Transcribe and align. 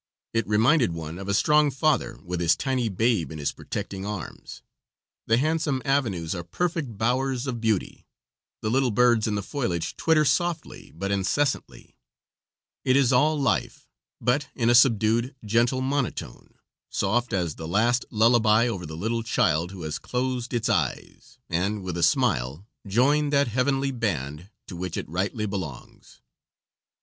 It 0.33 0.47
reminded 0.47 0.93
one 0.93 1.19
of 1.19 1.27
a 1.29 1.33
strong 1.35 1.69
father 1.69 2.17
with 2.23 2.39
his 2.39 2.55
tiny 2.55 2.89
babe 2.89 3.31
in 3.31 3.37
his 3.37 3.51
protecting 3.51 4.03
arms; 4.03 4.63
the 5.27 5.37
handsome 5.37 5.79
avenues 5.85 6.33
are 6.33 6.43
perfect 6.43 6.97
bowers 6.97 7.45
of 7.45 7.61
beauty; 7.61 8.07
the 8.63 8.71
little 8.71 8.89
birds 8.89 9.27
in 9.27 9.35
the 9.35 9.43
foliage 9.43 9.95
twitter 9.97 10.25
softly 10.25 10.91
but 10.95 11.11
incessantly. 11.11 11.99
It 12.83 12.95
is 12.95 13.13
all 13.13 13.39
life, 13.39 13.87
but 14.19 14.47
in 14.55 14.71
a 14.71 14.73
subdued, 14.73 15.35
gentle 15.45 15.81
monotone, 15.81 16.55
soft 16.89 17.31
as 17.31 17.53
the 17.53 17.67
last 17.67 18.03
lullaby 18.09 18.67
over 18.67 18.87
the 18.87 18.97
little 18.97 19.21
child 19.21 19.69
who 19.69 19.83
has 19.83 19.99
closed 19.99 20.51
its 20.51 20.67
eyes 20.67 21.37
and, 21.47 21.83
with 21.83 21.95
a 21.95 22.01
smile, 22.01 22.65
joined 22.87 23.31
that 23.33 23.49
heavenly 23.49 23.91
band 23.91 24.49
to 24.65 24.75
which 24.75 24.97
it 24.97 25.07
rightly 25.07 25.45
belongs. 25.45 26.21